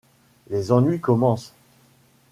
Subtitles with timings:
[0.49, 1.53] Les ennuis commencent…